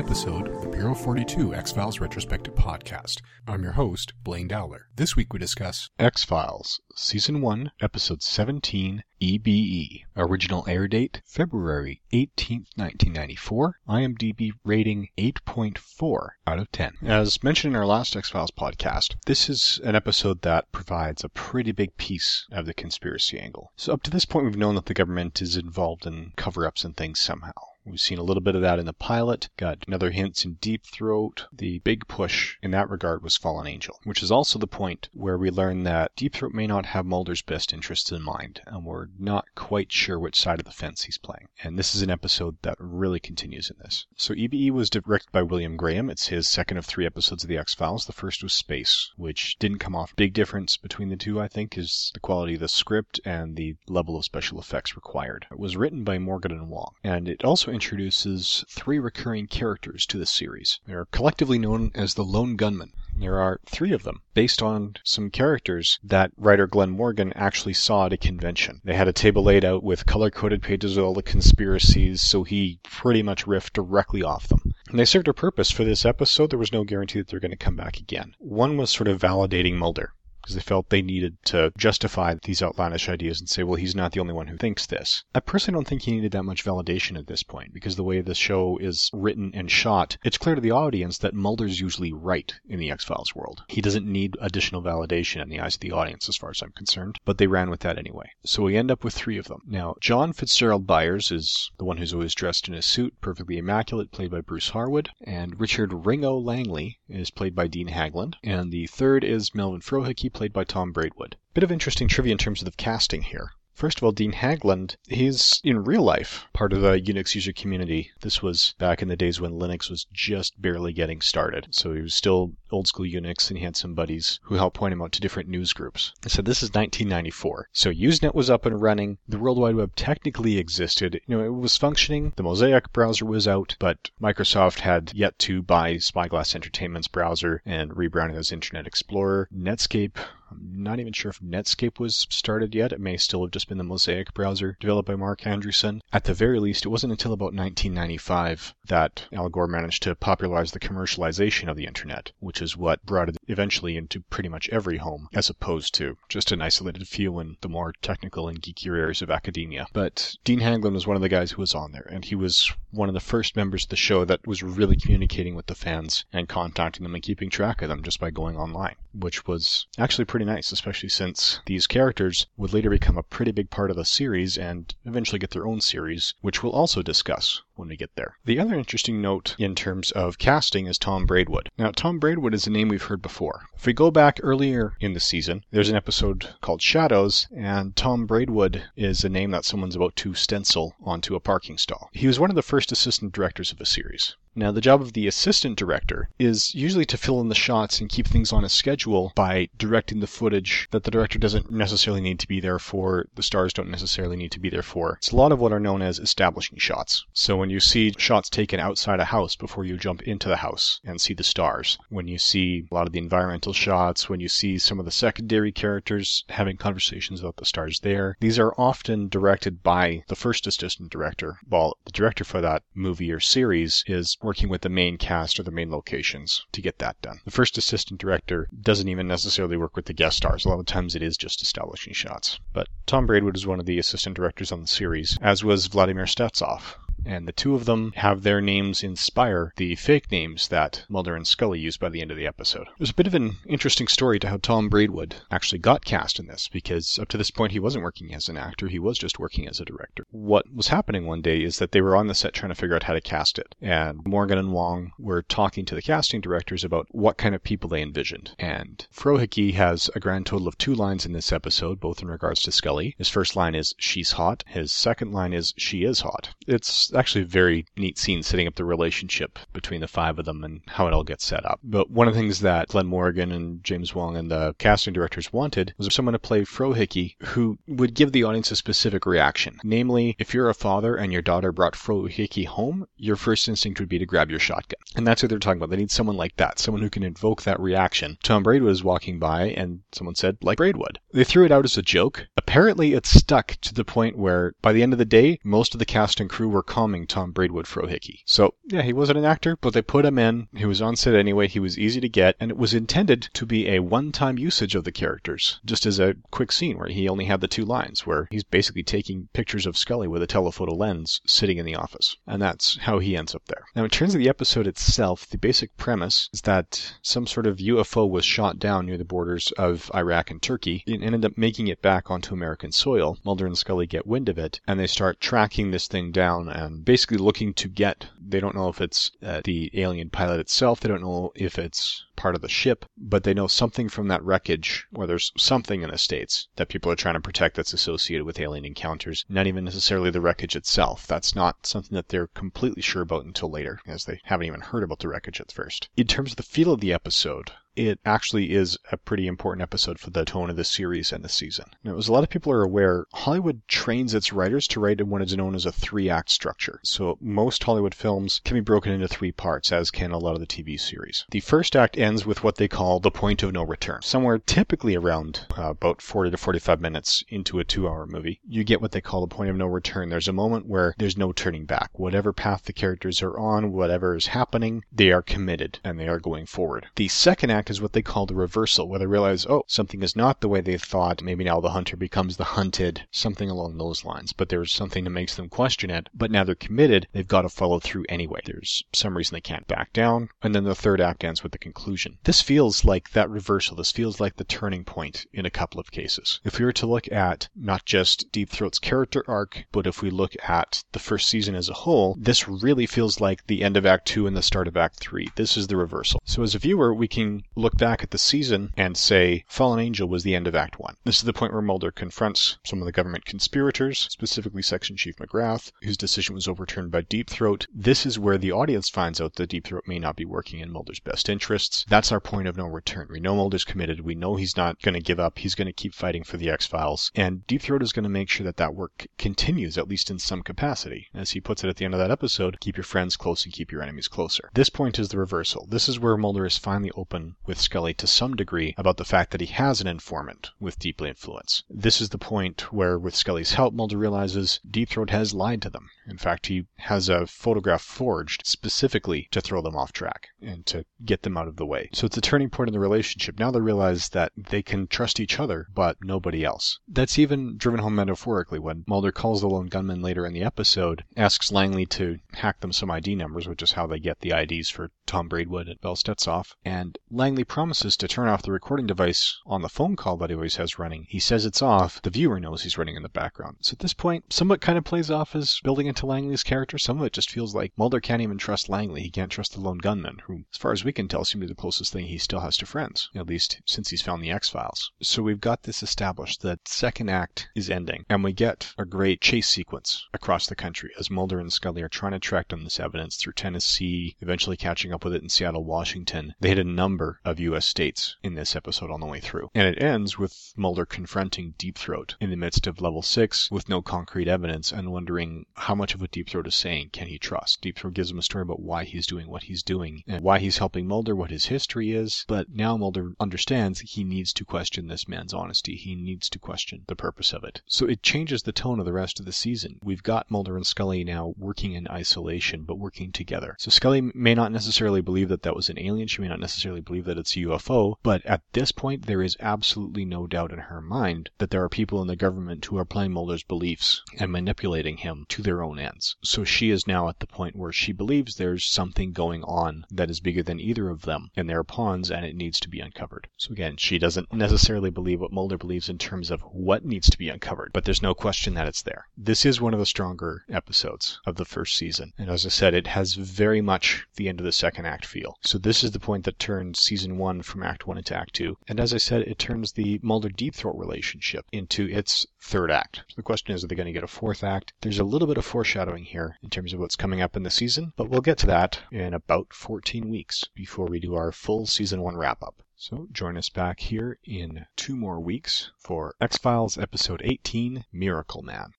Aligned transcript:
episode 0.00 0.48
of 0.48 0.62
the 0.62 0.68
Bureau 0.68 0.94
42 0.94 1.54
X 1.54 1.72
Files 1.72 2.00
Retrospective 2.00 2.54
Podcast. 2.54 3.20
I'm 3.46 3.62
your 3.62 3.72
host, 3.72 4.14
Blaine 4.24 4.48
Dowler. 4.48 4.88
This 4.96 5.14
week 5.14 5.30
we 5.30 5.38
discuss 5.38 5.90
X 5.98 6.24
Files, 6.24 6.80
Season 6.96 7.42
1, 7.42 7.72
Episode 7.82 8.22
17, 8.22 9.04
EBE. 9.20 10.04
Original 10.16 10.64
air 10.66 10.88
date 10.88 11.20
February 11.26 12.00
18th, 12.14 12.68
1994. 12.76 13.80
IMDb 13.86 14.52
rating 14.64 15.08
8.4 15.18 16.28
out 16.46 16.58
of 16.58 16.72
10. 16.72 16.94
As 17.02 17.42
mentioned 17.42 17.74
in 17.74 17.78
our 17.78 17.86
last 17.86 18.16
X 18.16 18.30
Files 18.30 18.50
podcast, 18.50 19.16
this 19.26 19.50
is 19.50 19.82
an 19.84 19.94
episode 19.94 20.40
that 20.40 20.72
provides 20.72 21.22
a 21.22 21.28
pretty 21.28 21.72
big 21.72 21.94
piece 21.98 22.46
of 22.50 22.64
the 22.64 22.72
conspiracy 22.72 23.38
angle. 23.38 23.70
So, 23.76 23.92
up 23.92 24.02
to 24.04 24.10
this 24.10 24.24
point, 24.24 24.46
we've 24.46 24.56
known 24.56 24.76
that 24.76 24.86
the 24.86 24.94
government 24.94 25.42
is 25.42 25.58
involved 25.58 26.06
in 26.06 26.32
cover 26.36 26.66
ups 26.66 26.84
and 26.84 26.96
things 26.96 27.20
somehow. 27.20 27.52
We've 27.90 28.00
seen 28.00 28.18
a 28.18 28.22
little 28.22 28.40
bit 28.40 28.54
of 28.54 28.62
that 28.62 28.78
in 28.78 28.86
the 28.86 28.92
pilot, 28.92 29.48
got 29.56 29.78
another 29.86 30.10
hints 30.10 30.44
in 30.44 30.54
Deep 30.60 30.84
Throat. 30.84 31.46
The 31.52 31.80
big 31.80 32.06
push 32.06 32.56
in 32.62 32.70
that 32.70 32.88
regard 32.88 33.22
was 33.22 33.36
Fallen 33.36 33.66
Angel, 33.66 33.98
which 34.04 34.22
is 34.22 34.30
also 34.30 34.58
the 34.60 34.68
point 34.68 35.08
where 35.12 35.36
we 35.36 35.50
learn 35.50 35.82
that 35.82 36.14
Deep 36.14 36.34
Throat 36.34 36.54
may 36.54 36.68
not 36.68 36.86
have 36.86 37.04
Mulder's 37.04 37.42
best 37.42 37.72
interests 37.72 38.12
in 38.12 38.22
mind, 38.22 38.62
and 38.66 38.84
we're 38.84 39.08
not 39.18 39.46
quite 39.56 39.90
sure 39.90 40.20
which 40.20 40.38
side 40.38 40.60
of 40.60 40.64
the 40.64 40.70
fence 40.70 41.02
he's 41.02 41.18
playing. 41.18 41.48
And 41.64 41.76
this 41.76 41.94
is 41.94 42.02
an 42.02 42.10
episode 42.10 42.58
that 42.62 42.76
really 42.78 43.18
continues 43.18 43.70
in 43.70 43.76
this. 43.80 44.06
So 44.16 44.34
EBE 44.34 44.70
was 44.70 44.88
directed 44.88 45.32
by 45.32 45.42
William 45.42 45.76
Graham. 45.76 46.10
It's 46.10 46.28
his 46.28 46.46
second 46.46 46.76
of 46.76 46.86
three 46.86 47.06
episodes 47.06 47.42
of 47.42 47.48
The 47.48 47.58
X 47.58 47.74
Files. 47.74 48.06
The 48.06 48.12
first 48.12 48.42
was 48.44 48.52
Space, 48.52 49.10
which 49.16 49.58
didn't 49.58 49.78
come 49.78 49.96
off. 49.96 50.14
Big 50.14 50.32
difference 50.32 50.76
between 50.76 51.08
the 51.08 51.16
two, 51.16 51.40
I 51.40 51.48
think, 51.48 51.76
is 51.76 52.12
the 52.14 52.20
quality 52.20 52.54
of 52.54 52.60
the 52.60 52.68
script 52.68 53.20
and 53.24 53.56
the 53.56 53.74
level 53.88 54.16
of 54.16 54.24
special 54.24 54.60
effects 54.60 54.94
required. 54.94 55.46
It 55.50 55.58
was 55.58 55.76
written 55.76 56.04
by 56.04 56.18
Morgan 56.18 56.52
and 56.52 56.68
Wong, 56.68 56.94
and 57.02 57.28
it 57.28 57.44
also 57.44 57.72
introduces 57.80 58.62
three 58.68 58.98
recurring 58.98 59.46
characters 59.46 60.04
to 60.04 60.18
the 60.18 60.26
series. 60.26 60.80
They're 60.86 61.06
collectively 61.06 61.58
known 61.58 61.90
as 61.94 62.12
the 62.12 62.22
Lone 62.22 62.56
Gunmen. 62.56 62.92
There 63.16 63.40
are 63.40 63.58
three 63.64 63.92
of 63.92 64.02
them, 64.02 64.20
based 64.34 64.60
on 64.60 64.96
some 65.02 65.30
characters 65.30 65.98
that 66.04 66.30
writer 66.36 66.66
Glenn 66.66 66.90
Morgan 66.90 67.32
actually 67.32 67.72
saw 67.72 68.04
at 68.04 68.12
a 68.12 68.18
convention. 68.18 68.82
They 68.84 68.94
had 68.94 69.08
a 69.08 69.14
table 69.14 69.42
laid 69.42 69.64
out 69.64 69.82
with 69.82 70.04
color 70.04 70.30
coded 70.30 70.60
pages 70.60 70.98
of 70.98 71.04
all 71.06 71.14
the 71.14 71.22
conspiracies, 71.22 72.20
so 72.20 72.44
he 72.44 72.80
pretty 72.82 73.22
much 73.22 73.46
riffed 73.46 73.72
directly 73.72 74.22
off 74.22 74.48
them. 74.48 74.74
And 74.90 74.98
they 74.98 75.06
served 75.06 75.28
a 75.28 75.32
purpose 75.32 75.70
for 75.70 75.84
this 75.84 76.04
episode. 76.04 76.50
There 76.50 76.58
was 76.58 76.72
no 76.72 76.84
guarantee 76.84 77.20
that 77.20 77.28
they're 77.28 77.40
going 77.40 77.50
to 77.50 77.56
come 77.56 77.76
back 77.76 77.96
again. 77.96 78.34
One 78.38 78.76
was 78.76 78.90
sort 78.90 79.08
of 79.08 79.22
validating 79.22 79.76
Mulder 79.76 80.12
because 80.50 80.64
they 80.64 80.68
felt 80.68 80.90
they 80.90 81.00
needed 81.00 81.36
to 81.44 81.72
justify 81.78 82.34
these 82.42 82.60
outlandish 82.60 83.08
ideas 83.08 83.38
and 83.38 83.48
say, 83.48 83.62
well, 83.62 83.76
he's 83.76 83.94
not 83.94 84.10
the 84.10 84.18
only 84.18 84.32
one 84.32 84.48
who 84.48 84.56
thinks 84.56 84.84
this. 84.84 85.22
I 85.32 85.38
personally 85.38 85.76
don't 85.76 85.86
think 85.86 86.02
he 86.02 86.10
needed 86.10 86.32
that 86.32 86.42
much 86.42 86.64
validation 86.64 87.16
at 87.16 87.28
this 87.28 87.44
point 87.44 87.72
because 87.72 87.94
the 87.94 88.02
way 88.02 88.20
the 88.20 88.34
show 88.34 88.76
is 88.78 89.10
written 89.12 89.52
and 89.54 89.70
shot, 89.70 90.16
it's 90.24 90.38
clear 90.38 90.56
to 90.56 90.60
the 90.60 90.72
audience 90.72 91.18
that 91.18 91.34
Mulder's 91.34 91.80
usually 91.80 92.12
right 92.12 92.52
in 92.68 92.80
the 92.80 92.90
X 92.90 93.04
Files 93.04 93.32
world. 93.32 93.62
He 93.68 93.80
doesn't 93.80 94.10
need 94.10 94.36
additional 94.40 94.82
validation 94.82 95.40
in 95.40 95.48
the 95.48 95.60
eyes 95.60 95.76
of 95.76 95.82
the 95.82 95.92
audience, 95.92 96.28
as 96.28 96.36
far 96.36 96.50
as 96.50 96.62
I'm 96.62 96.72
concerned, 96.72 97.20
but 97.24 97.38
they 97.38 97.46
ran 97.46 97.70
with 97.70 97.80
that 97.80 97.96
anyway. 97.96 98.30
So 98.44 98.64
we 98.64 98.76
end 98.76 98.90
up 98.90 99.04
with 99.04 99.14
three 99.14 99.38
of 99.38 99.46
them. 99.46 99.62
Now, 99.68 99.94
John 100.00 100.32
Fitzgerald 100.32 100.84
Byers 100.84 101.30
is 101.30 101.70
the 101.78 101.84
one 101.84 101.98
who's 101.98 102.12
always 102.12 102.34
dressed 102.34 102.66
in 102.66 102.74
a 102.74 102.82
suit, 102.82 103.14
perfectly 103.20 103.56
immaculate, 103.56 104.10
played 104.10 104.32
by 104.32 104.40
Bruce 104.40 104.70
Harwood, 104.70 105.10
and 105.22 105.60
Richard 105.60 106.06
Ringo 106.06 106.40
Langly 106.40 106.96
is 107.08 107.30
played 107.30 107.54
by 107.54 107.68
Dean 107.68 107.88
Haglund, 107.88 108.34
and 108.42 108.72
the 108.72 108.88
third 108.88 109.22
is 109.22 109.54
Melvin 109.54 109.80
Frohike, 109.80 110.32
played 110.40 110.54
by 110.54 110.64
Tom 110.64 110.90
Braidwood. 110.90 111.36
Bit 111.52 111.64
of 111.64 111.70
interesting 111.70 112.08
trivia 112.08 112.32
in 112.32 112.38
terms 112.38 112.62
of 112.62 112.64
the 112.64 112.70
casting 112.70 113.20
here. 113.20 113.50
First 113.80 113.96
of 113.96 114.04
all, 114.04 114.12
Dean 114.12 114.32
Haglund, 114.32 114.96
he's 115.08 115.58
in 115.64 115.84
real 115.84 116.02
life 116.02 116.46
part 116.52 116.74
of 116.74 116.82
the 116.82 117.00
Unix 117.00 117.34
user 117.34 117.54
community. 117.54 118.10
This 118.20 118.42
was 118.42 118.74
back 118.76 119.00
in 119.00 119.08
the 119.08 119.16
days 119.16 119.40
when 119.40 119.52
Linux 119.52 119.88
was 119.88 120.06
just 120.12 120.60
barely 120.60 120.92
getting 120.92 121.22
started. 121.22 121.68
So 121.70 121.94
he 121.94 122.02
was 122.02 122.12
still 122.12 122.52
old 122.70 122.88
school 122.88 123.06
Unix 123.06 123.48
and 123.48 123.56
he 123.56 123.64
had 123.64 123.76
some 123.76 123.94
buddies 123.94 124.38
who 124.42 124.56
helped 124.56 124.76
point 124.76 124.92
him 124.92 125.00
out 125.00 125.12
to 125.12 125.20
different 125.22 125.48
news 125.48 125.72
groups. 125.72 126.12
So 126.26 126.42
this 126.42 126.62
is 126.62 126.74
1994. 126.74 127.70
So 127.72 127.90
Usenet 127.90 128.34
was 128.34 128.50
up 128.50 128.66
and 128.66 128.82
running. 128.82 129.16
The 129.26 129.38
World 129.38 129.56
Wide 129.56 129.76
Web 129.76 129.96
technically 129.96 130.58
existed. 130.58 131.18
You 131.26 131.38
know, 131.38 131.42
it 131.42 131.54
was 131.54 131.78
functioning. 131.78 132.34
The 132.36 132.42
Mosaic 132.42 132.92
browser 132.92 133.24
was 133.24 133.48
out, 133.48 133.76
but 133.78 134.10
Microsoft 134.20 134.80
had 134.80 135.14
yet 135.14 135.38
to 135.38 135.62
buy 135.62 135.96
Spyglass 135.96 136.54
Entertainment's 136.54 137.08
browser 137.08 137.62
and 137.64 137.92
rebrand 137.92 138.34
it 138.34 138.36
as 138.36 138.52
Internet 138.52 138.86
Explorer. 138.86 139.48
Netscape 139.50 140.18
I'm 140.50 140.82
not 140.82 140.98
even 140.98 141.12
sure 141.12 141.30
if 141.30 141.40
Netscape 141.40 142.00
was 142.00 142.26
started 142.28 142.74
yet. 142.74 142.92
It 142.92 143.00
may 143.00 143.16
still 143.16 143.42
have 143.42 143.52
just 143.52 143.68
been 143.68 143.78
the 143.78 143.84
Mosaic 143.84 144.34
browser 144.34 144.76
developed 144.80 145.06
by 145.06 145.14
Marc 145.14 145.42
Andreessen. 145.42 146.00
At 146.12 146.24
the 146.24 146.34
very 146.34 146.58
least, 146.58 146.84
it 146.84 146.88
wasn't 146.88 147.12
until 147.12 147.32
about 147.32 147.54
1995 147.54 148.74
that 148.86 149.28
Al 149.32 149.48
Gore 149.48 149.68
managed 149.68 150.02
to 150.02 150.14
popularize 150.16 150.72
the 150.72 150.80
commercialization 150.80 151.70
of 151.70 151.76
the 151.76 151.86
internet, 151.86 152.32
which 152.40 152.60
is 152.60 152.76
what 152.76 153.06
brought 153.06 153.28
it 153.28 153.36
eventually 153.46 153.96
into 153.96 154.22
pretty 154.22 154.48
much 154.48 154.68
every 154.70 154.96
home, 154.96 155.28
as 155.34 155.48
opposed 155.48 155.94
to 155.94 156.16
just 156.28 156.50
an 156.50 156.60
isolated 156.60 157.06
few 157.06 157.38
in 157.38 157.56
the 157.60 157.68
more 157.68 157.92
technical 158.02 158.48
and 158.48 158.60
geekier 158.60 158.96
areas 158.96 159.22
of 159.22 159.30
academia. 159.30 159.86
But 159.92 160.34
Dean 160.42 160.60
Haglund 160.60 160.94
was 160.94 161.06
one 161.06 161.16
of 161.16 161.22
the 161.22 161.28
guys 161.28 161.52
who 161.52 161.62
was 161.62 161.74
on 161.74 161.92
there, 161.92 162.08
and 162.10 162.24
he 162.24 162.34
was 162.34 162.72
one 162.92 163.08
of 163.08 163.14
the 163.14 163.20
first 163.20 163.54
members 163.54 163.84
of 163.84 163.88
the 163.90 163.96
show 163.96 164.24
that 164.24 164.44
was 164.46 164.64
really 164.64 164.96
communicating 164.96 165.54
with 165.54 165.66
the 165.66 165.74
fans 165.76 166.24
and 166.32 166.48
contacting 166.48 167.04
them 167.04 167.14
and 167.14 167.22
keeping 167.22 167.48
track 167.48 167.82
of 167.82 167.88
them 167.88 168.02
just 168.02 168.18
by 168.18 168.30
going 168.30 168.56
online, 168.56 168.96
which 169.14 169.46
was 169.46 169.86
actually 169.96 170.24
pretty 170.24 170.44
nice, 170.44 170.72
especially 170.72 171.08
since 171.08 171.60
these 171.66 171.86
characters 171.86 172.46
would 172.56 172.72
later 172.72 172.90
become 172.90 173.16
a 173.16 173.22
pretty 173.22 173.52
big 173.52 173.70
part 173.70 173.90
of 173.90 173.96
the 173.96 174.04
series 174.04 174.58
and 174.58 174.94
eventually 175.04 175.38
get 175.38 175.50
their 175.50 175.66
own 175.68 175.80
series, 175.80 176.34
which 176.40 176.62
we'll 176.62 176.72
also 176.72 177.00
discuss 177.00 177.62
when 177.80 177.88
we 177.88 177.96
get 177.96 178.14
there. 178.14 178.36
The 178.44 178.58
other 178.58 178.74
interesting 178.74 179.22
note 179.22 179.56
in 179.58 179.74
terms 179.74 180.10
of 180.12 180.36
casting 180.38 180.86
is 180.86 180.98
Tom 180.98 181.24
Braidwood. 181.24 181.70
Now, 181.78 181.90
Tom 181.90 182.18
Braidwood 182.18 182.52
is 182.52 182.66
a 182.66 182.70
name 182.70 182.88
we've 182.88 183.02
heard 183.02 183.22
before. 183.22 183.62
If 183.74 183.86
we 183.86 183.94
go 183.94 184.10
back 184.10 184.38
earlier 184.42 184.92
in 185.00 185.14
the 185.14 185.20
season, 185.20 185.64
there's 185.70 185.88
an 185.88 185.96
episode 185.96 186.54
called 186.60 186.82
Shadows, 186.82 187.48
and 187.56 187.96
Tom 187.96 188.26
Braidwood 188.26 188.84
is 188.96 189.24
a 189.24 189.30
name 189.30 189.50
that 189.52 189.64
someone's 189.64 189.96
about 189.96 190.14
to 190.16 190.34
stencil 190.34 190.94
onto 191.02 191.34
a 191.34 191.40
parking 191.40 191.78
stall. 191.78 192.10
He 192.12 192.26
was 192.26 192.38
one 192.38 192.50
of 192.50 192.56
the 192.56 192.62
first 192.62 192.92
assistant 192.92 193.32
directors 193.32 193.72
of 193.72 193.78
the 193.78 193.86
series. 193.86 194.36
Now, 194.56 194.72
the 194.72 194.80
job 194.80 195.00
of 195.00 195.12
the 195.12 195.28
assistant 195.28 195.78
director 195.78 196.28
is 196.38 196.74
usually 196.74 197.04
to 197.06 197.16
fill 197.16 197.40
in 197.40 197.48
the 197.48 197.54
shots 197.54 198.00
and 198.00 198.10
keep 198.10 198.26
things 198.26 198.52
on 198.52 198.64
a 198.64 198.68
schedule 198.68 199.32
by 199.36 199.68
directing 199.78 200.18
the 200.18 200.26
footage 200.26 200.88
that 200.90 201.04
the 201.04 201.10
director 201.10 201.38
doesn't 201.38 201.70
necessarily 201.70 202.20
need 202.20 202.40
to 202.40 202.48
be 202.48 202.58
there 202.58 202.80
for, 202.80 203.26
the 203.36 203.44
stars 203.44 203.72
don't 203.72 203.88
necessarily 203.88 204.36
need 204.36 204.50
to 204.50 204.58
be 204.58 204.68
there 204.68 204.82
for. 204.82 205.18
It's 205.18 205.30
a 205.30 205.36
lot 205.36 205.52
of 205.52 205.60
what 205.60 205.72
are 205.72 205.78
known 205.78 206.02
as 206.02 206.18
establishing 206.18 206.78
shots. 206.78 207.24
So 207.32 207.56
when 207.56 207.70
you 207.70 207.78
see 207.78 208.12
shots 208.18 208.50
taken 208.50 208.80
outside 208.80 209.20
a 209.20 209.26
house 209.26 209.54
before 209.54 209.84
you 209.84 209.96
jump 209.96 210.22
into 210.22 210.48
the 210.48 210.56
house 210.56 211.00
and 211.04 211.20
see 211.20 211.32
the 211.32 211.44
stars, 211.44 211.96
when 212.08 212.26
you 212.26 212.38
see 212.38 212.88
a 212.90 212.94
lot 212.94 213.06
of 213.06 213.12
the 213.12 213.20
environmental 213.20 213.72
shots, 213.72 214.28
when 214.28 214.40
you 214.40 214.48
see 214.48 214.78
some 214.78 214.98
of 214.98 215.04
the 215.04 215.12
secondary 215.12 215.70
characters 215.70 216.44
having 216.48 216.76
conversations 216.76 217.40
about 217.40 217.56
the 217.56 217.64
stars 217.64 218.00
there, 218.00 218.36
these 218.40 218.58
are 218.58 218.74
often 218.76 219.28
directed 219.28 219.82
by 219.84 220.24
the 220.26 220.36
first 220.36 220.66
assistant 220.66 221.10
director, 221.10 221.58
while 221.68 221.96
the 222.04 222.10
director 222.10 222.42
for 222.42 222.60
that 222.60 222.82
movie 222.94 223.30
or 223.30 223.38
series 223.38 224.02
is 224.08 224.36
working 224.42 224.68
with 224.68 224.82
the 224.82 224.88
main 224.88 225.16
cast 225.16 225.58
or 225.58 225.62
the 225.62 225.70
main 225.70 225.90
locations 225.90 226.64
to 226.72 226.80
get 226.80 226.98
that 226.98 227.20
done. 227.20 227.40
The 227.44 227.50
first 227.50 227.76
assistant 227.78 228.20
director 228.20 228.68
doesn't 228.80 229.08
even 229.08 229.26
necessarily 229.26 229.76
work 229.76 229.96
with 229.96 230.06
the 230.06 230.12
guest 230.12 230.38
stars. 230.38 230.64
A 230.64 230.68
lot 230.68 230.80
of 230.80 230.86
times 230.86 231.14
it 231.14 231.22
is 231.22 231.36
just 231.36 231.62
establishing 231.62 232.14
shots. 232.14 232.58
But 232.72 232.88
Tom 233.06 233.26
Braidwood 233.26 233.56
is 233.56 233.66
one 233.66 233.80
of 233.80 233.86
the 233.86 233.98
assistant 233.98 234.36
directors 234.36 234.72
on 234.72 234.80
the 234.80 234.86
series, 234.86 235.38
as 235.42 235.62
was 235.62 235.86
Vladimir 235.86 236.24
Stefoff 236.24 236.96
and 237.24 237.46
the 237.46 237.52
two 237.52 237.74
of 237.74 237.84
them 237.84 238.12
have 238.16 238.42
their 238.42 238.60
names 238.60 239.02
inspire 239.02 239.72
the 239.76 239.94
fake 239.96 240.30
names 240.30 240.68
that 240.68 241.04
Mulder 241.08 241.34
and 241.36 241.46
Scully 241.46 241.78
use 241.78 241.96
by 241.96 242.08
the 242.08 242.20
end 242.20 242.30
of 242.30 242.36
the 242.36 242.46
episode. 242.46 242.86
There's 242.98 243.10
a 243.10 243.14
bit 243.14 243.26
of 243.26 243.34
an 243.34 243.56
interesting 243.66 244.08
story 244.08 244.38
to 244.40 244.48
how 244.48 244.58
Tom 244.58 244.88
Braidwood 244.88 245.36
actually 245.50 245.78
got 245.78 246.04
cast 246.04 246.38
in 246.38 246.46
this, 246.46 246.68
because 246.68 247.18
up 247.18 247.28
to 247.28 247.38
this 247.38 247.50
point 247.50 247.72
he 247.72 247.80
wasn't 247.80 248.04
working 248.04 248.34
as 248.34 248.48
an 248.48 248.56
actor, 248.56 248.88
he 248.88 248.98
was 248.98 249.18
just 249.18 249.38
working 249.38 249.68
as 249.68 249.80
a 249.80 249.84
director. 249.84 250.26
What 250.30 250.72
was 250.74 250.88
happening 250.88 251.26
one 251.26 251.42
day 251.42 251.62
is 251.62 251.78
that 251.78 251.92
they 251.92 252.00
were 252.00 252.16
on 252.16 252.26
the 252.26 252.34
set 252.34 252.52
trying 252.52 252.70
to 252.70 252.74
figure 252.74 252.96
out 252.96 253.04
how 253.04 253.14
to 253.14 253.20
cast 253.20 253.58
it, 253.58 253.74
and 253.80 254.24
Morgan 254.26 254.58
and 254.58 254.72
Wong 254.72 255.12
were 255.18 255.42
talking 255.42 255.84
to 255.86 255.94
the 255.94 256.02
casting 256.02 256.40
directors 256.40 256.84
about 256.84 257.06
what 257.10 257.36
kind 257.36 257.54
of 257.54 257.62
people 257.62 257.88
they 257.88 258.02
envisioned. 258.02 258.54
And 258.58 259.06
Frohike 259.14 259.74
has 259.74 260.10
a 260.14 260.20
grand 260.20 260.46
total 260.46 260.68
of 260.68 260.78
two 260.78 260.94
lines 260.94 261.26
in 261.26 261.32
this 261.32 261.52
episode, 261.52 262.00
both 262.00 262.22
in 262.22 262.28
regards 262.28 262.62
to 262.62 262.72
Scully. 262.72 263.14
His 263.18 263.28
first 263.28 263.56
line 263.56 263.74
is, 263.74 263.94
She's 263.98 264.32
hot. 264.32 264.64
His 264.66 264.92
second 264.92 265.32
line 265.32 265.52
is, 265.52 265.74
She 265.76 266.04
is 266.04 266.20
hot. 266.20 266.54
It's 266.66 267.09
actually 267.12 267.42
a 267.42 267.46
very 267.46 267.86
neat 267.96 268.18
scene 268.18 268.42
setting 268.42 268.66
up 268.66 268.74
the 268.74 268.84
relationship 268.84 269.58
between 269.72 270.00
the 270.00 270.08
five 270.08 270.38
of 270.38 270.44
them 270.44 270.64
and 270.64 270.80
how 270.88 271.06
it 271.06 271.12
all 271.12 271.24
gets 271.24 271.44
set 271.44 271.64
up. 271.64 271.80
But 271.82 272.10
one 272.10 272.28
of 272.28 272.34
the 272.34 272.40
things 272.40 272.60
that 272.60 272.88
Glenn 272.88 273.06
Morgan 273.06 273.52
and 273.52 273.82
James 273.84 274.14
Wong 274.14 274.36
and 274.36 274.50
the 274.50 274.74
casting 274.78 275.12
directors 275.12 275.52
wanted 275.52 275.94
was 275.98 276.12
someone 276.12 276.32
to 276.32 276.38
play 276.38 276.62
Frohike 276.62 277.36
who 277.42 277.78
would 277.86 278.14
give 278.14 278.32
the 278.32 278.44
audience 278.44 278.70
a 278.70 278.76
specific 278.76 279.26
reaction. 279.26 279.78
Namely, 279.82 280.36
if 280.38 280.54
you're 280.54 280.68
a 280.68 280.74
father 280.74 281.16
and 281.16 281.32
your 281.32 281.42
daughter 281.42 281.72
brought 281.72 281.94
Frohike 281.94 282.66
home, 282.66 283.06
your 283.16 283.36
first 283.36 283.68
instinct 283.68 284.00
would 284.00 284.08
be 284.08 284.18
to 284.18 284.26
grab 284.26 284.50
your 284.50 284.60
shotgun. 284.60 285.00
And 285.16 285.26
that's 285.26 285.42
what 285.42 285.50
they're 285.50 285.58
talking 285.58 285.78
about. 285.78 285.90
They 285.90 285.96
need 285.96 286.10
someone 286.10 286.36
like 286.36 286.56
that, 286.56 286.78
someone 286.78 287.02
who 287.02 287.10
can 287.10 287.22
invoke 287.22 287.62
that 287.62 287.80
reaction. 287.80 288.38
Tom 288.42 288.62
Braidwood 288.62 288.88
was 288.88 289.04
walking 289.04 289.38
by 289.38 289.68
and 289.70 290.00
someone 290.12 290.34
said, 290.34 290.56
like 290.62 290.78
Braidwood. 290.78 291.18
They 291.32 291.44
threw 291.44 291.64
it 291.64 291.72
out 291.72 291.84
as 291.84 291.96
a 291.96 292.02
joke. 292.02 292.46
Apparently, 292.56 293.14
it 293.14 293.26
stuck 293.26 293.76
to 293.82 293.94
the 293.94 294.04
point 294.04 294.36
where 294.36 294.74
by 294.82 294.92
the 294.92 295.02
end 295.02 295.12
of 295.12 295.18
the 295.18 295.24
day, 295.24 295.58
most 295.64 295.94
of 295.94 295.98
the 295.98 296.04
cast 296.04 296.40
and 296.40 296.50
crew 296.50 296.68
were 296.68 296.82
Tom 297.26 297.52
Braidwood 297.52 297.86
Frohike. 297.86 298.40
So, 298.44 298.74
yeah, 298.86 299.02
he 299.02 299.12
wasn't 299.12 299.38
an 299.38 299.44
actor, 299.44 299.76
but 299.80 299.94
they 299.94 300.02
put 300.02 300.24
him 300.24 300.38
in. 300.38 300.68
He 300.76 300.84
was 300.84 301.00
on 301.00 301.16
set 301.16 301.34
anyway. 301.34 301.68
He 301.68 301.80
was 301.80 301.98
easy 301.98 302.20
to 302.20 302.28
get, 302.28 302.56
and 302.60 302.70
it 302.70 302.76
was 302.76 302.94
intended 302.94 303.48
to 303.54 303.64
be 303.64 303.88
a 303.88 304.00
one-time 304.00 304.58
usage 304.58 304.94
of 304.94 305.04
the 305.04 305.12
characters, 305.12 305.80
just 305.84 306.06
as 306.06 306.18
a 306.18 306.36
quick 306.50 306.72
scene 306.72 306.98
where 306.98 307.08
he 307.08 307.28
only 307.28 307.46
had 307.46 307.60
the 307.60 307.68
two 307.68 307.84
lines, 307.84 308.26
where 308.26 308.48
he's 308.50 308.64
basically 308.64 309.02
taking 309.02 309.48
pictures 309.52 309.86
of 309.86 309.96
Scully 309.96 310.28
with 310.28 310.42
a 310.42 310.46
telephoto 310.46 310.94
lens 310.94 311.40
sitting 311.46 311.78
in 311.78 311.86
the 311.86 311.94
office. 311.94 312.36
And 312.46 312.60
that's 312.60 312.98
how 312.98 313.18
he 313.18 313.36
ends 313.36 313.54
up 313.54 313.62
there. 313.66 313.84
Now, 313.96 314.04
in 314.04 314.10
terms 314.10 314.34
of 314.34 314.40
the 314.40 314.48
episode 314.48 314.86
itself, 314.86 315.48
the 315.48 315.58
basic 315.58 315.96
premise 315.96 316.48
is 316.52 316.62
that 316.62 317.14
some 317.22 317.46
sort 317.46 317.66
of 317.66 317.78
UFO 317.78 318.28
was 318.28 318.44
shot 318.44 318.78
down 318.78 319.06
near 319.06 319.16
the 319.16 319.24
borders 319.24 319.72
of 319.72 320.10
Iraq 320.14 320.50
and 320.50 320.60
Turkey 320.60 321.04
and 321.06 321.22
ended 321.22 321.44
up 321.44 321.56
making 321.56 321.88
it 321.88 322.02
back 322.02 322.30
onto 322.30 322.54
American 322.54 322.92
soil. 322.92 323.38
Mulder 323.44 323.66
and 323.66 323.78
Scully 323.78 324.06
get 324.06 324.26
wind 324.26 324.48
of 324.48 324.58
it, 324.58 324.80
and 324.86 324.98
they 324.98 325.06
start 325.06 325.40
tracking 325.40 325.90
this 325.90 326.08
thing 326.08 326.30
down 326.30 326.68
and 326.90 327.04
basically 327.04 327.36
looking 327.36 327.72
to 327.74 327.88
get. 327.88 328.26
They 328.40 328.58
don't 328.58 328.74
know 328.74 328.88
if 328.88 329.00
it's 329.00 329.30
uh, 329.42 329.60
the 329.64 329.90
alien 329.94 330.30
pilot 330.30 330.60
itself. 330.60 331.00
They 331.00 331.08
don't 331.08 331.22
know 331.22 331.52
if 331.54 331.78
it's 331.78 332.24
part 332.34 332.54
of 332.54 332.62
the 332.62 332.68
ship, 332.68 333.04
but 333.16 333.44
they 333.44 333.54
know 333.54 333.68
something 333.68 334.08
from 334.08 334.28
that 334.28 334.42
wreckage, 334.42 335.06
or 335.14 335.26
there's 335.26 335.52
something 335.56 336.02
in 336.02 336.10
the 336.10 336.18
States 336.18 336.68
that 336.76 336.88
people 336.88 337.12
are 337.12 337.16
trying 337.16 337.34
to 337.34 337.40
protect 337.40 337.76
that's 337.76 337.92
associated 337.92 338.44
with 338.44 338.58
alien 338.58 338.84
encounters, 338.84 339.44
not 339.48 339.66
even 339.66 339.84
necessarily 339.84 340.30
the 340.30 340.40
wreckage 340.40 340.74
itself. 340.74 341.26
That's 341.26 341.54
not 341.54 341.86
something 341.86 342.14
that 342.16 342.28
they're 342.30 342.48
completely 342.48 343.02
sure 343.02 343.22
about 343.22 343.44
until 343.44 343.70
later, 343.70 344.00
as 344.06 344.24
they 344.24 344.40
haven't 344.44 344.66
even 344.66 344.80
heard 344.80 345.04
about 345.04 345.20
the 345.20 345.28
wreckage 345.28 345.60
at 345.60 345.70
first. 345.70 346.08
In 346.16 346.26
terms 346.26 346.52
of 346.52 346.56
the 346.56 346.62
feel 346.62 346.92
of 346.92 347.00
the 347.00 347.12
episode, 347.12 347.70
it 348.06 348.18
actually 348.24 348.72
is 348.72 348.98
a 349.12 349.16
pretty 349.16 349.46
important 349.46 349.82
episode 349.82 350.18
for 350.18 350.30
the 350.30 350.44
tone 350.44 350.70
of 350.70 350.76
the 350.76 350.84
series 350.84 351.32
and 351.32 351.44
the 351.44 351.48
season. 351.48 351.86
Now, 352.02 352.16
as 352.16 352.28
a 352.28 352.32
lot 352.32 352.42
of 352.42 352.50
people 352.50 352.72
are 352.72 352.82
aware, 352.82 353.26
Hollywood 353.34 353.82
trains 353.88 354.34
its 354.34 354.52
writers 354.52 354.88
to 354.88 355.00
write 355.00 355.20
in 355.20 355.28
what 355.28 355.42
is 355.42 355.56
known 355.56 355.74
as 355.74 355.84
a 355.84 355.92
three 355.92 356.30
act 356.30 356.50
structure. 356.50 357.00
So, 357.04 357.36
most 357.40 357.84
Hollywood 357.84 358.14
films 358.14 358.60
can 358.64 358.74
be 358.76 358.80
broken 358.80 359.12
into 359.12 359.28
three 359.28 359.52
parts, 359.52 359.92
as 359.92 360.10
can 360.10 360.32
a 360.32 360.38
lot 360.38 360.54
of 360.54 360.60
the 360.60 360.66
TV 360.66 360.98
series. 360.98 361.44
The 361.50 361.60
first 361.60 361.94
act 361.94 362.16
ends 362.16 362.46
with 362.46 362.64
what 362.64 362.76
they 362.76 362.88
call 362.88 363.20
the 363.20 363.30
point 363.30 363.62
of 363.62 363.72
no 363.72 363.82
return. 363.82 364.22
Somewhere 364.22 364.58
typically 364.58 365.14
around 365.14 365.66
uh, 365.76 365.90
about 365.90 366.22
40 366.22 366.52
to 366.52 366.56
45 366.56 367.00
minutes 367.00 367.44
into 367.48 367.78
a 367.78 367.84
two 367.84 368.08
hour 368.08 368.26
movie, 368.26 368.60
you 368.66 368.82
get 368.82 369.02
what 369.02 369.12
they 369.12 369.20
call 369.20 369.42
the 369.42 369.54
point 369.54 369.68
of 369.68 369.76
no 369.76 369.86
return. 369.86 370.30
There's 370.30 370.48
a 370.48 370.52
moment 370.52 370.86
where 370.86 371.14
there's 371.18 371.36
no 371.36 371.52
turning 371.52 371.84
back. 371.84 372.10
Whatever 372.18 372.52
path 372.52 372.84
the 372.84 372.92
characters 372.92 373.42
are 373.42 373.58
on, 373.58 373.92
whatever 373.92 374.34
is 374.34 374.46
happening, 374.46 375.04
they 375.12 375.30
are 375.30 375.42
committed 375.42 375.98
and 376.02 376.18
they 376.18 376.28
are 376.28 376.40
going 376.40 376.66
forward. 376.66 377.06
The 377.16 377.28
second 377.28 377.70
act 377.70 377.89
is 377.90 378.00
what 378.00 378.12
they 378.12 378.22
call 378.22 378.46
the 378.46 378.54
reversal, 378.54 379.08
where 379.08 379.18
they 379.18 379.26
realize, 379.26 379.66
oh, 379.66 379.82
something 379.86 380.22
is 380.22 380.36
not 380.36 380.60
the 380.60 380.68
way 380.68 380.80
they 380.80 380.96
thought. 380.96 381.42
Maybe 381.42 381.64
now 381.64 381.80
the 381.80 381.90
hunter 381.90 382.16
becomes 382.16 382.56
the 382.56 382.64
hunted, 382.64 383.26
something 383.30 383.68
along 383.68 383.98
those 383.98 384.24
lines. 384.24 384.52
But 384.52 384.68
there's 384.68 384.92
something 384.92 385.24
that 385.24 385.30
makes 385.30 385.56
them 385.56 385.68
question 385.68 386.10
it. 386.10 386.28
But 386.32 386.50
now 386.50 386.64
they're 386.64 386.74
committed, 386.74 387.26
they've 387.32 387.46
got 387.46 387.62
to 387.62 387.68
follow 387.68 387.98
through 387.98 388.24
anyway. 388.28 388.60
There's 388.64 389.04
some 389.12 389.36
reason 389.36 389.54
they 389.54 389.60
can't 389.60 389.86
back 389.86 390.12
down. 390.12 390.48
And 390.62 390.74
then 390.74 390.84
the 390.84 390.94
third 390.94 391.20
act 391.20 391.44
ends 391.44 391.62
with 391.62 391.72
the 391.72 391.78
conclusion. 391.78 392.38
This 392.44 392.62
feels 392.62 393.04
like 393.04 393.32
that 393.32 393.50
reversal. 393.50 393.96
This 393.96 394.12
feels 394.12 394.40
like 394.40 394.56
the 394.56 394.64
turning 394.64 395.04
point 395.04 395.46
in 395.52 395.66
a 395.66 395.70
couple 395.70 396.00
of 396.00 396.12
cases. 396.12 396.60
If 396.64 396.78
we 396.78 396.84
were 396.84 396.92
to 396.92 397.06
look 397.06 397.30
at 397.32 397.68
not 397.74 398.04
just 398.04 398.52
Deep 398.52 398.70
Throat's 398.70 398.98
character 398.98 399.44
arc, 399.48 399.84
but 399.92 400.06
if 400.06 400.22
we 400.22 400.30
look 400.30 400.54
at 400.62 401.02
the 401.12 401.18
first 401.18 401.48
season 401.48 401.74
as 401.74 401.88
a 401.88 401.94
whole, 401.94 402.36
this 402.38 402.68
really 402.68 403.06
feels 403.06 403.40
like 403.40 403.66
the 403.66 403.82
end 403.82 403.96
of 403.96 404.06
Act 404.06 404.28
2 404.28 404.46
and 404.46 404.56
the 404.56 404.62
start 404.62 404.86
of 404.86 404.96
Act 404.96 405.18
3. 405.18 405.48
This 405.56 405.76
is 405.76 405.88
the 405.88 405.96
reversal. 405.96 406.40
So 406.44 406.62
as 406.62 406.74
a 406.74 406.78
viewer, 406.78 407.12
we 407.12 407.28
can 407.28 407.62
look 407.80 407.96
back 407.96 408.22
at 408.22 408.30
the 408.30 408.38
season 408.38 408.92
and 408.96 409.16
say 409.16 409.64
Fallen 409.66 410.00
Angel 410.00 410.28
was 410.28 410.42
the 410.42 410.54
end 410.54 410.66
of 410.66 410.74
Act 410.74 410.98
1. 410.98 411.16
This 411.24 411.38
is 411.38 411.44
the 411.44 411.52
point 411.52 411.72
where 411.72 411.82
Mulder 411.82 412.10
confronts 412.10 412.78
some 412.84 413.00
of 413.00 413.06
the 413.06 413.12
government 413.12 413.44
conspirators, 413.44 414.26
specifically 414.30 414.82
Section 414.82 415.16
Chief 415.16 415.36
McGrath, 415.36 415.92
whose 416.02 416.16
decision 416.16 416.54
was 416.54 416.68
overturned 416.68 417.10
by 417.10 417.22
Deep 417.22 417.48
Throat. 417.48 417.86
This 417.92 418.26
is 418.26 418.38
where 418.38 418.58
the 418.58 418.72
audience 418.72 419.08
finds 419.08 419.40
out 419.40 419.54
that 419.54 419.70
Deep 419.70 419.86
Throat 419.86 420.04
may 420.06 420.18
not 420.18 420.36
be 420.36 420.44
working 420.44 420.80
in 420.80 420.92
Mulder's 420.92 421.20
best 421.20 421.48
interests. 421.48 422.04
That's 422.08 422.32
our 422.32 422.40
point 422.40 422.68
of 422.68 422.76
no 422.76 422.86
return. 422.86 423.28
We 423.30 423.40
know 423.40 423.56
Mulder's 423.56 423.84
committed. 423.84 424.20
We 424.20 424.34
know 424.34 424.56
he's 424.56 424.76
not 424.76 425.00
going 425.02 425.14
to 425.14 425.20
give 425.20 425.40
up. 425.40 425.58
He's 425.58 425.74
going 425.74 425.86
to 425.86 425.92
keep 425.92 426.14
fighting 426.14 426.44
for 426.44 426.56
the 426.56 426.70
X 426.70 426.86
Files. 426.86 427.30
And 427.34 427.66
Deep 427.66 427.82
Throat 427.82 428.02
is 428.02 428.12
going 428.12 428.24
to 428.24 428.28
make 428.28 428.48
sure 428.48 428.64
that 428.64 428.76
that 428.76 428.94
work 428.94 429.26
continues, 429.38 429.96
at 429.96 430.08
least 430.08 430.30
in 430.30 430.38
some 430.38 430.62
capacity. 430.62 431.28
As 431.34 431.52
he 431.52 431.60
puts 431.60 431.82
it 431.82 431.88
at 431.88 431.96
the 431.96 432.04
end 432.04 432.14
of 432.14 432.20
that 432.20 432.30
episode, 432.30 432.78
keep 432.80 432.96
your 432.96 433.04
friends 433.04 433.36
close 433.36 433.64
and 433.64 433.72
keep 433.72 433.90
your 433.90 434.02
enemies 434.02 434.28
closer. 434.28 434.70
This 434.74 434.90
point 434.90 435.18
is 435.18 435.28
the 435.28 435.38
reversal. 435.38 435.86
This 435.88 436.08
is 436.08 436.18
where 436.18 436.36
Mulder 436.36 436.66
is 436.66 436.76
finally 436.76 437.10
open 437.16 437.56
with 437.70 437.80
Scully 437.80 438.12
to 438.12 438.26
some 438.26 438.56
degree 438.56 438.96
about 438.98 439.16
the 439.16 439.24
fact 439.24 439.52
that 439.52 439.60
he 439.60 439.68
has 439.68 440.00
an 440.00 440.08
informant 440.08 440.72
with 440.80 440.98
deep 440.98 441.22
influence. 441.22 441.84
This 441.88 442.20
is 442.20 442.30
the 442.30 442.36
point 442.36 442.92
where, 442.92 443.16
with 443.16 443.36
Scully's 443.36 443.74
help, 443.74 443.94
Mulder 443.94 444.18
realizes 444.18 444.80
Deep 444.90 445.08
Throat 445.08 445.30
has 445.30 445.54
lied 445.54 445.80
to 445.82 445.90
them. 445.90 446.10
In 446.26 446.36
fact, 446.36 446.66
he 446.66 446.86
has 446.96 447.28
a 447.28 447.46
photograph 447.46 448.02
forged 448.02 448.66
specifically 448.66 449.48
to 449.52 449.60
throw 449.60 449.82
them 449.82 449.96
off 449.96 450.12
track 450.12 450.48
and 450.60 450.84
to 450.86 451.04
get 451.24 451.42
them 451.42 451.56
out 451.56 451.68
of 451.68 451.76
the 451.76 451.86
way. 451.86 452.08
So 452.12 452.26
it's 452.26 452.36
a 452.36 452.40
turning 452.40 452.70
point 452.70 452.88
in 452.88 452.92
the 452.92 453.00
relationship. 453.00 453.58
Now 453.58 453.70
they 453.70 453.80
realize 453.80 454.28
that 454.30 454.52
they 454.56 454.82
can 454.82 455.06
trust 455.06 455.38
each 455.38 455.60
other, 455.60 455.86
but 455.94 456.16
nobody 456.22 456.64
else. 456.64 456.98
That's 457.06 457.38
even 457.38 457.76
driven 457.76 458.00
home 458.00 458.16
metaphorically 458.16 458.78
when 458.78 459.04
Mulder 459.06 459.32
calls 459.32 459.60
the 459.60 459.68
lone 459.68 459.86
gunman 459.86 460.22
later 460.22 460.46
in 460.46 460.54
the 460.54 460.62
episode, 460.62 461.24
asks 461.36 461.70
Langly 461.70 462.08
to 462.10 462.38
hack 462.52 462.80
them 462.80 462.92
some 462.92 463.10
ID 463.10 463.36
numbers, 463.36 463.68
which 463.68 463.82
is 463.82 463.92
how 463.92 464.06
they 464.06 464.18
get 464.18 464.40
the 464.40 464.50
IDs 464.50 464.88
for 464.88 465.10
Tom 465.26 465.48
Braidwood 465.48 465.88
and 465.88 466.00
Stefoff, 466.00 466.74
and 466.84 467.18
Langly 467.32 467.49
promises 467.64 468.16
to 468.16 468.28
turn 468.28 468.48
off 468.48 468.62
the 468.62 468.72
recording 468.72 469.06
device 469.06 469.58
on 469.66 469.82
the 469.82 469.88
phone 469.88 470.16
call 470.16 470.36
that 470.36 470.50
he 470.50 470.56
always 470.56 470.76
has 470.76 470.98
running. 470.98 471.26
He 471.28 471.40
says 471.40 471.66
it's 471.66 471.82
off. 471.82 472.22
The 472.22 472.30
viewer 472.30 472.60
knows 472.60 472.82
he's 472.82 472.96
running 472.96 473.16
in 473.16 473.22
the 473.22 473.28
background. 473.28 473.78
So 473.80 473.94
at 473.94 473.98
this 473.98 474.14
point, 474.14 474.52
some 474.52 474.70
of 474.70 474.76
it 474.76 474.80
kind 474.80 474.96
of 474.96 475.04
plays 475.04 475.30
off 475.30 475.54
as 475.54 475.80
building 475.82 476.06
into 476.06 476.26
Langly's 476.26 476.62
character. 476.62 476.98
Some 476.98 477.20
of 477.20 477.26
it 477.26 477.32
just 477.32 477.50
feels 477.50 477.74
like 477.74 477.92
Mulder 477.96 478.20
can't 478.20 478.42
even 478.42 478.58
trust 478.58 478.88
Langly. 478.88 479.20
He 479.20 479.30
can't 479.30 479.50
trust 479.50 479.74
the 479.74 479.80
lone 479.80 479.98
gunman, 479.98 480.38
who, 480.46 480.64
as 480.72 480.78
far 480.78 480.92
as 480.92 481.04
we 481.04 481.12
can 481.12 481.28
tell, 481.28 481.44
seems 481.44 481.62
to 481.62 481.66
be 481.66 481.66
the 481.66 481.74
closest 481.74 482.12
thing 482.12 482.26
he 482.26 482.38
still 482.38 482.60
has 482.60 482.76
to 482.78 482.86
friends, 482.86 483.28
at 483.34 483.46
least 483.46 483.80
since 483.86 484.10
he's 484.10 484.22
found 484.22 484.42
the 484.42 484.50
X 484.50 484.68
Files. 484.68 485.10
So 485.20 485.42
we've 485.42 485.60
got 485.60 485.82
this 485.82 486.02
established. 486.02 486.62
The 486.62 486.78
second 486.84 487.30
act 487.30 487.68
is 487.74 487.90
ending, 487.90 488.24
and 488.28 488.44
we 488.44 488.52
get 488.52 488.94
a 488.96 489.04
great 489.04 489.40
chase 489.40 489.68
sequence 489.68 490.26
across 490.32 490.66
the 490.66 490.76
country 490.76 491.10
as 491.18 491.30
Mulder 491.30 491.58
and 491.58 491.72
Scully 491.72 492.02
are 492.02 492.08
trying 492.08 492.32
to 492.32 492.38
track 492.38 492.68
down 492.68 492.84
this 492.84 493.00
evidence 493.00 493.36
through 493.36 493.54
Tennessee, 493.54 494.36
eventually 494.40 494.76
catching 494.76 495.12
up 495.12 495.24
with 495.24 495.34
it 495.34 495.42
in 495.42 495.48
Seattle, 495.48 495.84
Washington. 495.84 496.54
They 496.60 496.68
hit 496.68 496.78
a 496.78 496.84
number 496.84 497.39
of 497.44 497.58
U.S. 497.60 497.86
states 497.86 498.36
in 498.42 498.54
this 498.54 498.76
episode 498.76 499.10
on 499.10 499.20
the 499.20 499.26
way 499.26 499.40
through. 499.40 499.70
And 499.74 499.88
it 499.88 500.02
ends 500.02 500.38
with 500.38 500.72
Mulder 500.76 501.06
confronting 501.06 501.74
Deep 501.78 501.96
Throat 501.96 502.36
in 502.40 502.50
the 502.50 502.56
midst 502.56 502.86
of 502.86 503.00
level 503.00 503.22
6 503.22 503.70
with 503.70 503.88
no 503.88 504.02
concrete 504.02 504.48
evidence 504.48 504.92
and 504.92 505.10
wondering 505.10 505.66
how 505.74 505.94
much 505.94 506.14
of 506.14 506.20
what 506.20 506.30
Deep 506.30 506.48
Throat 506.48 506.66
is 506.66 506.74
saying 506.74 507.10
can 507.12 507.28
he 507.28 507.38
trust. 507.38 507.80
Deep 507.80 507.98
Throat 507.98 508.14
gives 508.14 508.30
him 508.30 508.38
a 508.38 508.42
story 508.42 508.62
about 508.62 508.80
why 508.80 509.04
he's 509.04 509.26
doing 509.26 509.48
what 509.48 509.64
he's 509.64 509.82
doing 509.82 510.22
and 510.26 510.42
why 510.42 510.58
he's 510.58 510.78
helping 510.78 511.06
Mulder, 511.06 511.34
what 511.34 511.50
his 511.50 511.66
history 511.66 512.12
is. 512.12 512.44
But 512.46 512.68
now 512.70 512.96
Mulder 512.96 513.32
understands 513.40 514.00
he 514.00 514.24
needs 514.24 514.52
to 514.54 514.64
question 514.64 515.08
this 515.08 515.28
man's 515.28 515.54
honesty. 515.54 515.96
He 515.96 516.14
needs 516.14 516.48
to 516.50 516.58
question 516.58 517.04
the 517.06 517.16
purpose 517.16 517.52
of 517.52 517.64
it. 517.64 517.80
So 517.86 518.06
it 518.06 518.22
changes 518.22 518.62
the 518.62 518.72
tone 518.72 519.00
of 519.00 519.06
the 519.06 519.12
rest 519.12 519.40
of 519.40 519.46
the 519.46 519.52
season. 519.52 519.98
We've 520.02 520.22
got 520.22 520.50
Mulder 520.50 520.76
and 520.76 520.86
Scully 520.86 521.24
now 521.24 521.54
working 521.56 521.92
in 521.92 522.06
isolation, 522.08 522.82
but 522.82 522.98
working 522.98 523.32
together. 523.32 523.76
So 523.78 523.90
Scully 523.90 524.20
may 524.34 524.54
not 524.54 524.72
necessarily 524.72 525.20
believe 525.20 525.48
that 525.48 525.62
that 525.62 525.76
was 525.76 525.88
an 525.88 525.98
alien. 525.98 526.28
She 526.28 526.42
may 526.42 526.48
not 526.48 526.60
necessarily 526.60 527.00
believe 527.00 527.24
that 527.24 527.29
it's 527.38 527.56
a 527.56 527.60
UFO, 527.60 528.16
but 528.22 528.44
at 528.46 528.62
this 528.72 528.92
point, 528.92 529.26
there 529.26 529.42
is 529.42 529.56
absolutely 529.60 530.24
no 530.24 530.46
doubt 530.46 530.72
in 530.72 530.78
her 530.78 531.00
mind 531.00 531.50
that 531.58 531.70
there 531.70 531.82
are 531.82 531.88
people 531.88 532.20
in 532.22 532.28
the 532.28 532.36
government 532.36 532.84
who 532.84 532.98
are 532.98 533.04
playing 533.04 533.32
Mulder's 533.32 533.62
beliefs 533.62 534.22
and 534.38 534.50
manipulating 534.50 535.18
him 535.18 535.46
to 535.48 535.62
their 535.62 535.82
own 535.82 535.98
ends. 535.98 536.36
So 536.42 536.64
she 536.64 536.90
is 536.90 537.06
now 537.06 537.28
at 537.28 537.40
the 537.40 537.46
point 537.46 537.76
where 537.76 537.92
she 537.92 538.12
believes 538.12 538.56
there's 538.56 538.84
something 538.84 539.32
going 539.32 539.62
on 539.64 540.04
that 540.10 540.30
is 540.30 540.40
bigger 540.40 540.62
than 540.62 540.80
either 540.80 541.08
of 541.08 541.22
them, 541.22 541.50
and 541.56 541.68
they're 541.68 541.84
pawns 541.84 542.30
and 542.30 542.44
it 542.44 542.56
needs 542.56 542.80
to 542.80 542.88
be 542.88 543.00
uncovered. 543.00 543.48
So 543.56 543.72
again, 543.72 543.96
she 543.96 544.18
doesn't 544.18 544.52
necessarily 544.52 545.10
believe 545.10 545.40
what 545.40 545.52
Mulder 545.52 545.78
believes 545.78 546.08
in 546.08 546.18
terms 546.18 546.50
of 546.50 546.60
what 546.62 547.04
needs 547.04 547.30
to 547.30 547.38
be 547.38 547.48
uncovered, 547.48 547.90
but 547.92 548.04
there's 548.04 548.22
no 548.22 548.34
question 548.34 548.74
that 548.74 548.86
it's 548.86 549.02
there. 549.02 549.26
This 549.36 549.64
is 549.64 549.80
one 549.80 549.94
of 549.94 550.00
the 550.00 550.06
stronger 550.06 550.64
episodes 550.68 551.40
of 551.46 551.56
the 551.56 551.64
first 551.64 551.96
season, 551.96 552.32
and 552.38 552.50
as 552.50 552.66
I 552.66 552.70
said, 552.70 552.94
it 552.94 553.06
has 553.06 553.34
very 553.34 553.80
much 553.80 554.26
the 554.36 554.48
end 554.48 554.60
of 554.60 554.66
the 554.66 554.72
second 554.72 555.06
act 555.06 555.26
feel. 555.26 555.56
So 555.62 555.78
this 555.78 556.02
is 556.04 556.10
the 556.12 556.20
point 556.20 556.44
that 556.44 556.58
turns 556.58 556.98
season 557.20 557.36
one 557.36 557.60
from 557.60 557.82
act 557.82 558.06
one 558.06 558.16
into 558.16 558.34
act 558.34 558.54
two, 558.54 558.78
and 558.88 558.98
as 558.98 559.12
I 559.12 559.18
said, 559.18 559.42
it 559.42 559.58
turns 559.58 559.92
the 559.92 560.18
Mulder 560.22 560.48
Deep 560.48 560.74
Throat 560.74 560.96
relationship 560.96 561.66
into 561.70 562.08
its 562.08 562.46
third 562.62 562.90
act. 562.90 563.24
So 563.28 563.34
the 563.36 563.42
question 563.42 563.74
is, 563.74 563.84
are 563.84 563.88
they 563.88 563.94
going 563.94 564.06
to 564.06 564.12
get 564.12 564.24
a 564.24 564.26
fourth 564.26 564.64
act? 564.64 564.94
There's 565.02 565.18
a 565.18 565.24
little 565.24 565.46
bit 565.46 565.58
of 565.58 565.66
foreshadowing 565.66 566.24
here 566.24 566.56
in 566.62 566.70
terms 566.70 566.94
of 566.94 567.00
what's 567.00 567.16
coming 567.16 567.42
up 567.42 567.56
in 567.56 567.62
the 567.62 567.70
season, 567.70 568.14
but 568.16 568.30
we'll 568.30 568.40
get 568.40 568.56
to 568.58 568.66
that 568.68 569.00
in 569.12 569.34
about 569.34 569.74
14 569.74 570.30
weeks 570.30 570.64
before 570.74 571.08
we 571.08 571.20
do 571.20 571.34
our 571.34 571.52
full 571.52 571.84
season 571.84 572.22
one 572.22 572.38
wrap 572.38 572.62
up. 572.62 572.82
So 572.96 573.28
join 573.30 573.58
us 573.58 573.68
back 573.68 574.00
here 574.00 574.38
in 574.44 574.86
two 574.96 575.14
more 575.14 575.40
weeks 575.40 575.90
for 575.98 576.34
X 576.40 576.56
Files 576.56 576.96
episode 576.96 577.42
18 577.44 578.06
Miracle 578.14 578.62
Man. 578.62 578.92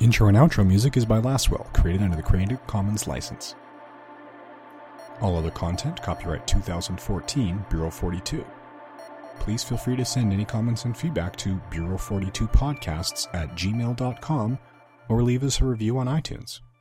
Intro 0.00 0.28
and 0.28 0.36
outro 0.36 0.66
music 0.66 0.96
is 0.96 1.04
by 1.04 1.20
Lastwell, 1.20 1.70
created 1.74 2.02
under 2.02 2.16
the 2.16 2.22
Creative 2.22 2.66
Commons 2.66 3.06
license. 3.06 3.54
All 5.20 5.36
other 5.36 5.50
content 5.50 6.02
copyright 6.02 6.46
2014 6.46 7.64
Bureau 7.70 7.90
42. 7.90 8.44
Please 9.38 9.62
feel 9.62 9.78
free 9.78 9.96
to 9.96 10.04
send 10.04 10.32
any 10.32 10.44
comments 10.44 10.84
and 10.84 10.96
feedback 10.96 11.36
to 11.36 11.60
Bureau42podcasts 11.70 13.28
at 13.34 13.50
gmail.com 13.50 14.58
or 15.08 15.22
leave 15.22 15.44
us 15.44 15.60
a 15.60 15.64
review 15.64 15.98
on 15.98 16.06
iTunes. 16.06 16.60